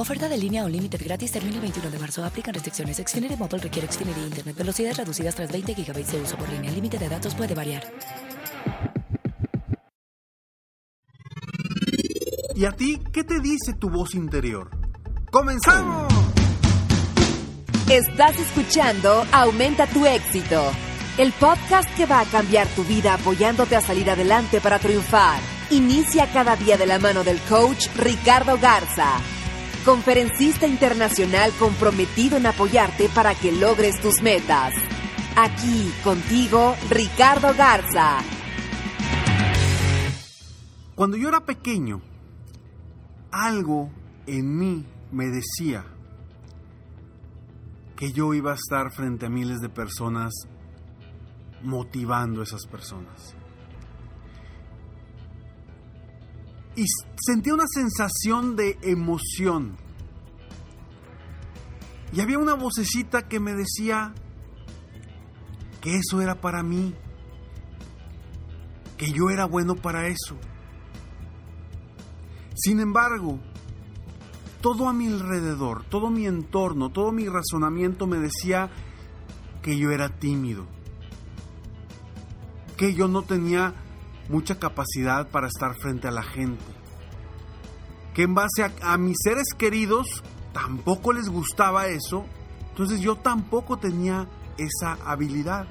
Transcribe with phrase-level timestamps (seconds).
[0.00, 2.24] Oferta de línea o límite gratis termina el 21 de marzo.
[2.24, 2.96] Aplican restricciones.
[2.96, 4.56] Xfinity Mobile requiere Xfinity Internet.
[4.56, 6.70] Velocidades reducidas tras 20 GB de uso por línea.
[6.70, 7.82] El límite de datos puede variar.
[12.56, 14.70] ¿Y a ti qué te dice tu voz interior?
[15.30, 16.10] ¡Comenzamos!
[17.90, 20.62] Estás escuchando Aumenta tu éxito,
[21.18, 25.40] el podcast que va a cambiar tu vida apoyándote a salir adelante para triunfar.
[25.70, 29.18] Inicia cada día de la mano del coach Ricardo Garza,
[29.84, 34.74] conferencista internacional comprometido en apoyarte para que logres tus metas.
[35.36, 38.18] Aquí contigo, Ricardo Garza.
[40.94, 42.02] Cuando yo era pequeño,
[43.32, 43.90] algo
[44.26, 45.84] en mí me decía
[47.96, 50.32] que yo iba a estar frente a miles de personas
[51.62, 53.34] motivando a esas personas.
[56.80, 56.86] Y
[57.20, 59.76] sentía una sensación de emoción.
[62.10, 64.14] Y había una vocecita que me decía
[65.82, 66.94] que eso era para mí,
[68.96, 70.38] que yo era bueno para eso.
[72.54, 73.38] Sin embargo,
[74.62, 78.70] todo a mi alrededor, todo mi entorno, todo mi razonamiento me decía
[79.60, 80.64] que yo era tímido,
[82.78, 83.74] que yo no tenía
[84.30, 86.64] mucha capacidad para estar frente a la gente,
[88.14, 92.24] que en base a, mis seres queridos tampoco les gustaba eso,
[92.70, 95.66] entonces yo tampoco tenía esa habilidad.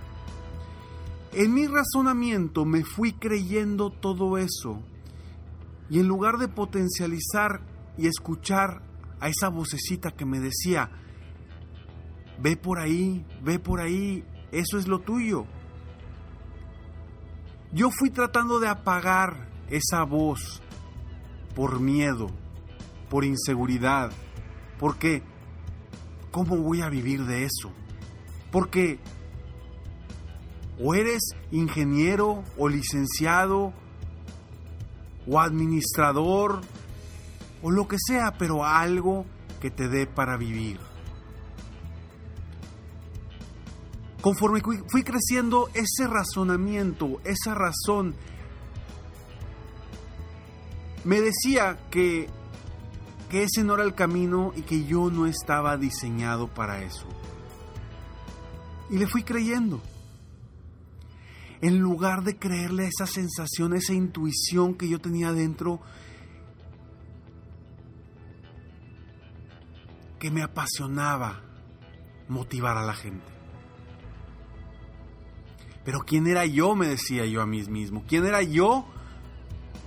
[1.32, 4.84] En mi razonamiento me fui creyendo todo eso
[5.90, 7.62] y en lugar de potencializar
[7.98, 8.82] y escuchar
[9.22, 10.92] a esa vocecita que me decía,
[12.42, 15.46] ve por ahí, ve por ahí, eso es lo tuyo.
[17.72, 20.62] Yo fui tratando de apagar esa voz
[21.56, 22.32] por miedo,
[23.10, 24.12] por inseguridad,
[24.80, 25.22] porque
[26.32, 27.72] ¿cómo voy a vivir de eso?
[28.52, 29.00] Porque
[30.80, 31.22] o eres
[31.52, 33.74] ingeniero o licenciado
[35.28, 36.62] o administrador
[37.62, 39.26] o lo que sea, pero algo
[39.62, 40.89] que te dé para vivir.
[44.30, 48.14] Conforme fui creciendo, ese razonamiento, esa razón,
[51.04, 52.30] me decía que,
[53.32, 57.08] ese no era el camino y que yo no estaba diseñado para eso.
[58.92, 59.82] Y le fui creyendo
[61.62, 65.80] en lugar de creerle esa sensación, esa intuición que yo tenía dentro,
[70.20, 71.42] que me apasionaba
[72.28, 73.39] motivar a la gente.
[75.84, 76.76] Pero ¿quién era yo?
[76.76, 78.04] Me decía yo a mí mismo.
[78.08, 78.86] ¿Quién era yo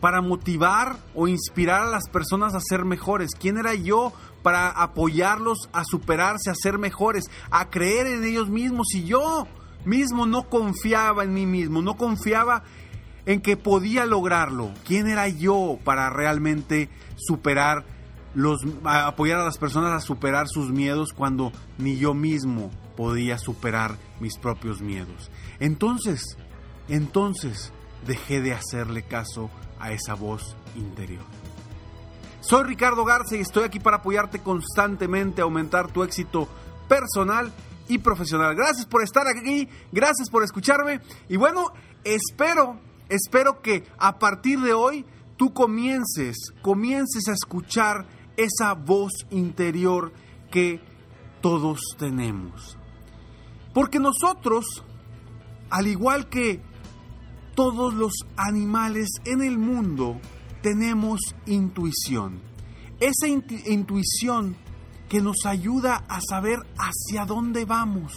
[0.00, 3.30] para motivar o inspirar a las personas a ser mejores?
[3.38, 8.88] ¿Quién era yo para apoyarlos a superarse, a ser mejores, a creer en ellos mismos?
[8.94, 9.46] Y yo
[9.84, 12.64] mismo no confiaba en mí mismo, no confiaba
[13.26, 14.70] en que podía lograrlo.
[14.84, 17.84] ¿Quién era yo para realmente superar
[18.34, 23.96] los apoyar a las personas a superar sus miedos cuando ni yo mismo podía superar
[24.20, 25.30] mis propios miedos?
[25.60, 26.36] Entonces,
[26.88, 27.72] entonces
[28.06, 31.24] dejé de hacerle caso a esa voz interior.
[32.40, 36.48] Soy Ricardo Garza y estoy aquí para apoyarte constantemente a aumentar tu éxito
[36.88, 37.52] personal
[37.88, 38.54] y profesional.
[38.56, 41.66] Gracias por estar aquí, gracias por escucharme y bueno,
[42.04, 42.78] espero,
[43.08, 45.04] espero que a partir de hoy
[45.36, 48.06] tú comiences, comiences a escuchar
[48.36, 50.12] esa voz interior
[50.50, 50.80] que
[51.40, 52.76] todos tenemos.
[53.72, 54.84] Porque nosotros,
[55.70, 56.60] al igual que
[57.54, 60.20] todos los animales en el mundo,
[60.62, 62.40] tenemos intuición.
[63.00, 64.56] Esa intuición
[65.08, 68.12] que nos ayuda a saber hacia dónde vamos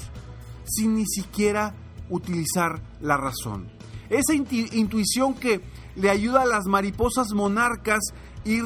[0.66, 1.76] sin ni siquiera
[2.10, 3.72] utilizar la razón.
[4.10, 5.62] Esa intuición que
[5.96, 8.00] le ayuda a las mariposas monarcas
[8.44, 8.64] ir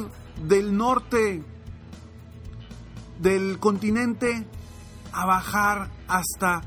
[0.48, 1.44] del norte
[3.20, 4.46] del continente
[5.12, 6.62] a bajar hasta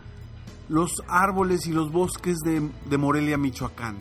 [0.73, 3.99] los árboles y los bosques de, Morelia, Michoacán.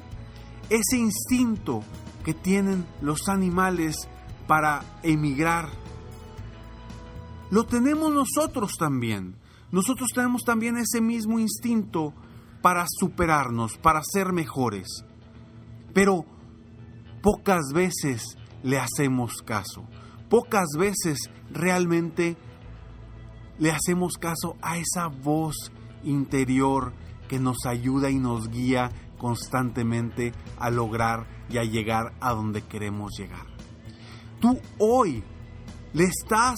[0.69, 1.83] Ese instinto
[2.23, 4.07] que tienen los animales
[4.47, 5.67] para emigrar,
[7.49, 9.35] lo tenemos nosotros también.
[9.69, 12.13] Nosotros tenemos también ese mismo instinto
[12.61, 14.87] para superarnos, para ser mejores.
[15.93, 16.23] Pero
[17.21, 19.83] pocas veces le hacemos caso.
[20.29, 21.19] Pocas veces
[21.51, 22.37] realmente
[23.59, 25.69] le hacemos caso a esa voz
[26.03, 26.93] interior
[27.27, 33.11] que nos ayuda y nos guía constantemente a lograr y a llegar a donde queremos
[33.17, 33.45] llegar.
[34.39, 35.23] Tú hoy
[35.93, 36.57] le estás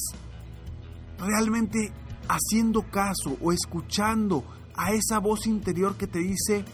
[1.17, 1.91] realmente
[2.27, 4.43] haciendo caso o escuchando
[4.75, 6.65] a esa voz interior que te dice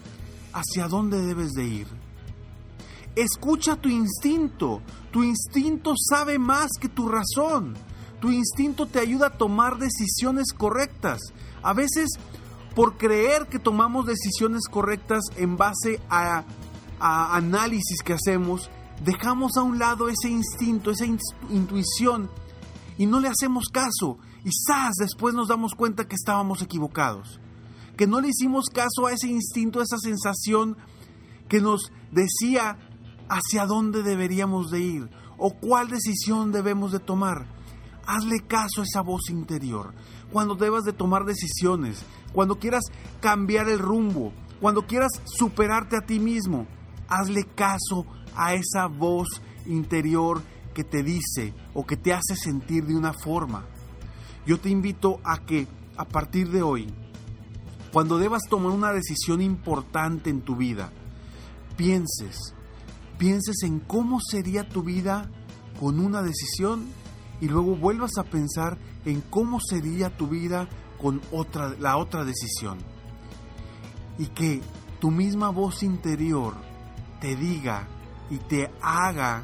[0.53, 1.87] hacia dónde debes de ir.
[3.15, 4.81] Escucha tu instinto.
[5.11, 7.75] Tu instinto sabe más que tu razón.
[8.21, 11.19] Tu instinto te ayuda a tomar decisiones correctas.
[11.61, 12.09] A veces,
[12.79, 16.45] por creer que tomamos decisiones correctas en base a,
[16.97, 18.69] análisis que hacemos,
[19.03, 21.03] dejamos a un lado ese instinto, esa
[21.49, 22.29] intuición
[22.97, 24.17] y no le hacemos caso.
[24.45, 24.51] Y
[24.97, 27.41] después nos damos cuenta que estábamos equivocados.
[27.97, 30.77] Que no le hicimos caso a ese instinto, a esa sensación
[31.49, 32.77] que nos decía
[33.27, 37.45] hacia dónde deberíamos de ir o cuál decisión debemos de tomar.
[38.05, 39.93] Hazle caso a esa voz interior.
[40.31, 42.03] Cuando debas de tomar decisiones,
[42.33, 42.83] cuando quieras
[43.19, 44.31] cambiar el rumbo,
[44.61, 46.67] cuando quieras superarte a ti mismo,
[47.07, 48.05] hazle caso
[48.35, 49.27] a esa voz
[49.65, 50.41] interior
[50.73, 53.65] que te dice o que te hace sentir de una forma.
[54.45, 55.67] Yo te invito a que
[55.97, 56.93] a partir de hoy,
[57.91, 60.91] cuando debas tomar una decisión importante en tu vida,
[61.75, 62.53] pienses
[63.19, 65.29] pienses en cómo sería tu vida
[65.79, 66.87] con una decisión
[67.41, 70.67] y luego vuelvas a pensar en cómo sería tu vida
[71.01, 72.79] con otra, la otra decisión.
[74.17, 74.61] Y que
[74.99, 76.55] tu misma voz interior
[77.21, 77.87] te diga
[78.29, 79.43] y te haga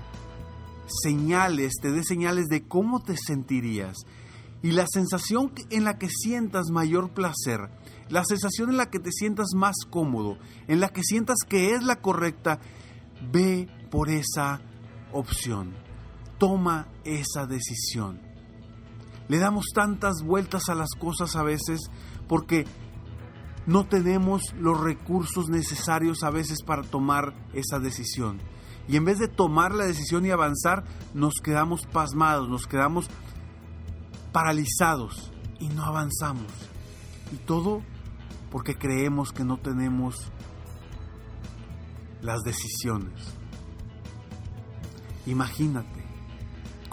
[0.88, 3.98] señales, te dé señales de cómo te sentirías.
[4.62, 7.70] Y la sensación en la que sientas mayor placer,
[8.10, 10.38] la sensación en la que te sientas más cómodo,
[10.68, 12.60] en la que sientas que es la correcta,
[13.32, 14.62] Ve por esa
[15.12, 15.85] opción.
[16.38, 18.22] Toma esa decisión.
[19.28, 21.90] Le damos tantas vueltas a las cosas a veces
[22.28, 22.66] porque
[23.66, 28.40] no tenemos los recursos necesarios a veces para tomar esa decisión.
[28.88, 30.84] Y en vez de tomar la decisión y avanzar,
[31.14, 33.08] nos quedamos pasmados, nos quedamos
[34.32, 36.52] paralizados y no avanzamos.
[37.34, 37.82] Y todo
[38.52, 40.32] porque creemos que no tenemos
[42.22, 43.34] las decisiones.
[45.26, 45.95] Imagínate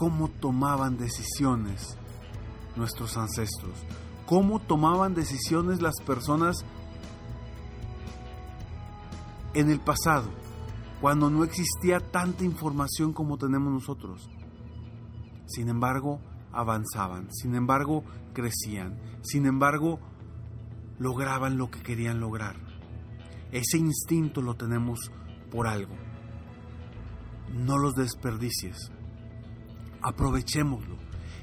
[0.03, 1.97] cómo tomaban decisiones
[2.75, 3.71] nuestros ancestros,
[4.27, 6.65] cómo tomaban decisiones las personas
[9.55, 10.29] en el pasado,
[11.01, 14.29] cuando no existía tanta información como tenemos nosotros.
[15.47, 16.19] Sin embargo,
[16.51, 18.03] avanzaban, sin embargo,
[18.33, 20.01] crecían, sin embargo,
[20.99, 22.57] lograban lo que querían lograr.
[23.53, 25.13] Ese instinto lo tenemos
[25.53, 25.95] por algo.
[27.55, 28.91] No los desperdicies.
[30.03, 30.97] Aprovechémoslo.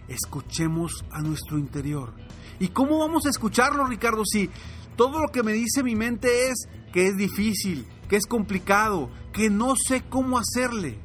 [0.08, 2.14] Escuchemos a nuestro interior.
[2.60, 4.24] ¿Y cómo vamos a escucharlo, Ricardo?
[4.26, 4.50] Si
[4.96, 9.50] todo lo que me dice mi mente es que es difícil, que es complicado, que
[9.50, 11.00] no sé cómo hacerle.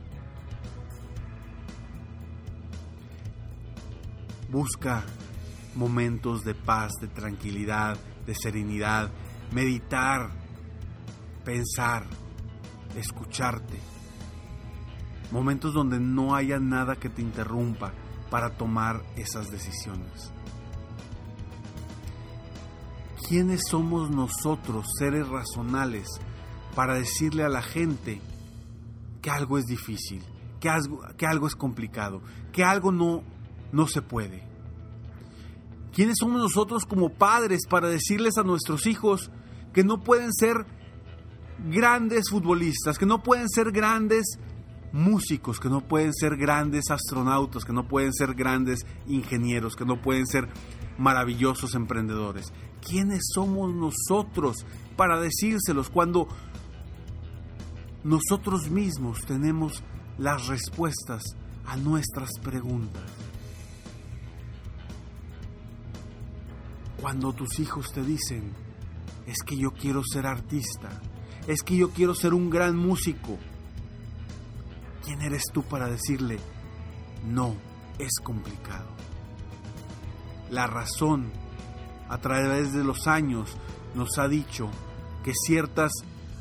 [4.50, 5.04] Busca
[5.74, 9.10] momentos de paz, de tranquilidad, de serenidad,
[9.52, 10.30] meditar,
[11.44, 12.06] pensar,
[12.96, 13.93] escucharte.
[15.30, 17.92] Momentos donde no haya nada que te interrumpa
[18.30, 20.32] para tomar esas decisiones.
[23.28, 26.08] ¿Quiénes somos nosotros, seres razonales,
[26.74, 28.20] para decirle a la gente
[29.22, 30.22] que algo es difícil,
[30.60, 32.20] que algo, que algo es complicado,
[32.52, 33.22] que algo no,
[33.72, 34.42] no se puede?
[35.94, 39.30] ¿Quiénes somos nosotros como padres para decirles a nuestros hijos
[39.72, 40.66] que no pueden ser
[41.66, 44.24] grandes futbolistas, que no pueden ser grandes
[44.94, 50.00] músicos, que no pueden ser grandes astronautas, que no pueden ser grandes ingenieros, que no
[50.00, 50.48] pueden ser
[50.98, 52.52] maravillosos emprendedores.
[52.80, 54.64] ¿Quiénes somos nosotros
[54.96, 56.28] para decírselos cuando
[58.04, 59.82] nosotros mismos tenemos
[60.16, 61.24] las respuestas
[61.66, 63.02] a nuestras preguntas?
[67.00, 68.52] Cuando tus hijos te dicen,
[69.26, 71.02] es que yo quiero ser artista,
[71.48, 73.38] es que yo quiero ser un gran músico.
[75.04, 76.38] ¿Quién eres tú para decirle,
[77.26, 77.54] no,
[77.98, 78.88] es complicado?
[80.50, 81.30] La razón,
[82.08, 83.54] a través de los años,
[83.94, 84.70] nos ha dicho
[85.22, 85.92] que ciertas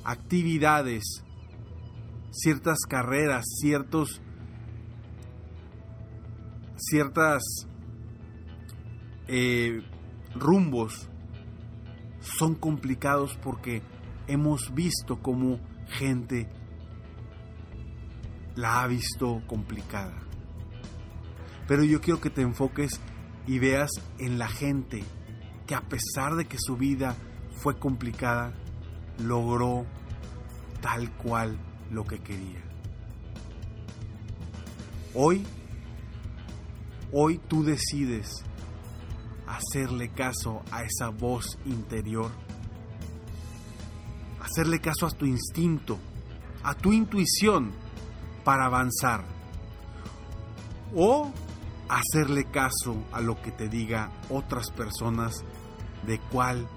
[0.06, 1.04] actividades,
[2.32, 4.22] ciertas carreras, ciertos,
[6.78, 7.44] ciertas
[9.28, 9.82] eh,
[10.36, 11.10] rumbos
[12.22, 13.82] son complicados porque
[14.28, 16.50] hemos visto cómo gente
[18.56, 20.16] la ha visto complicada.
[21.68, 23.00] Pero yo quiero que te enfoques
[23.48, 25.04] y veas en la gente
[25.66, 27.16] que a pesar de que su vida
[27.52, 28.54] fue complicada,
[29.20, 29.86] logró
[30.82, 31.58] tal cual
[31.90, 32.62] lo que quería.
[35.14, 35.46] Hoy,
[37.12, 38.44] hoy tú decides
[39.48, 42.32] hacerle caso a esa voz interior,
[44.42, 46.00] hacerle caso a tu instinto,
[46.64, 47.72] a tu intuición
[48.44, 49.26] para avanzar,
[50.96, 51.32] o
[51.90, 55.44] hacerle caso a lo que te diga otras personas
[56.06, 56.68] de cuál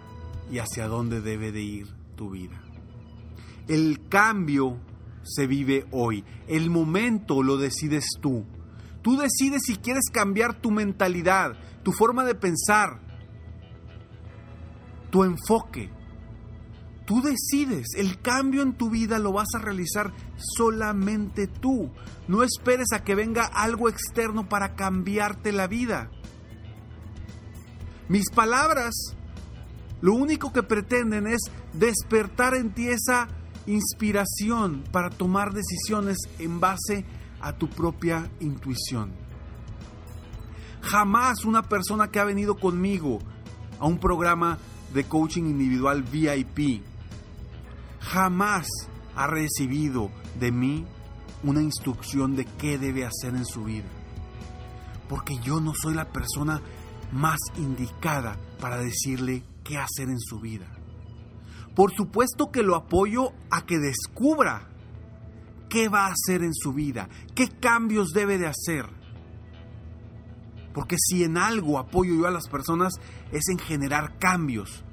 [0.50, 2.60] y hacia dónde debe de ir tu vida.
[3.68, 4.78] El cambio
[5.22, 8.44] se vive hoy, el momento lo decides tú.
[9.02, 13.00] Tú decides si quieres cambiar tu mentalidad, tu forma de pensar,
[15.10, 15.90] tu enfoque.
[17.06, 21.90] Tú decides, el cambio en tu vida lo vas a realizar solamente tú.
[22.26, 26.10] No esperes a que venga algo externo para cambiarte la vida.
[28.08, 29.16] Mis palabras
[30.00, 31.40] lo único que pretenden es
[31.72, 33.28] despertar en ti esa
[33.66, 37.04] inspiración para tomar decisiones en base
[37.40, 39.12] a tu propia intuición.
[40.82, 43.18] Jamás una persona que ha venido conmigo
[43.78, 44.58] a un programa
[44.92, 46.82] de coaching individual VIP,
[48.12, 48.66] jamás
[49.14, 50.86] ha recibido de mí
[51.42, 53.88] una instrucción de qué debe hacer en su vida.
[55.08, 56.60] Porque yo no soy la persona
[57.12, 60.66] más indicada para decirle qué hacer en su vida.
[61.74, 64.68] Por supuesto que lo apoyo a que descubra
[65.68, 68.86] qué va a hacer en su vida, qué cambios debe de hacer.
[70.72, 72.94] Porque si en algo apoyo yo a las personas
[73.32, 74.84] es en generar cambios